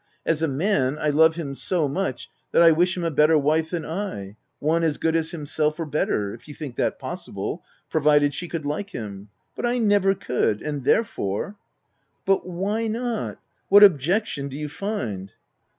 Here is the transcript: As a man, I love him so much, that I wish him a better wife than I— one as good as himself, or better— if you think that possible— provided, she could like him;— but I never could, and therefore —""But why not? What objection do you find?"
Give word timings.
As 0.25 0.41
a 0.41 0.47
man, 0.47 0.97
I 0.99 1.09
love 1.11 1.35
him 1.35 1.53
so 1.53 1.87
much, 1.87 2.27
that 2.53 2.61
I 2.63 2.71
wish 2.71 2.97
him 2.97 3.03
a 3.03 3.11
better 3.11 3.37
wife 3.37 3.69
than 3.69 3.85
I— 3.85 4.35
one 4.59 4.81
as 4.83 4.97
good 4.97 5.15
as 5.15 5.29
himself, 5.29 5.79
or 5.79 5.85
better— 5.85 6.33
if 6.33 6.47
you 6.47 6.55
think 6.55 6.75
that 6.77 6.97
possible— 6.97 7.63
provided, 7.91 8.33
she 8.33 8.47
could 8.47 8.65
like 8.65 8.89
him;— 8.89 9.29
but 9.55 9.63
I 9.63 9.77
never 9.77 10.15
could, 10.15 10.63
and 10.63 10.85
therefore 10.85 11.55
—""But 12.25 12.47
why 12.49 12.87
not? 12.87 13.37
What 13.69 13.83
objection 13.83 14.47
do 14.47 14.57
you 14.57 14.69
find?" 14.69 15.33